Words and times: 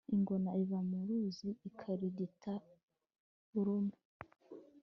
ingona 0.15 0.49
iva 0.61 0.79
mu 0.89 0.97
ruzi 1.07 1.49
ikarigata 1.69 2.53
urume 3.59 3.97